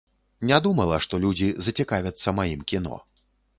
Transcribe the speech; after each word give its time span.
Не 0.51 0.57
думала, 0.67 0.95
што 1.07 1.19
людзі 1.27 1.49
зацікавяцца 1.69 2.35
маім 2.41 2.67
кіно. 2.75 3.01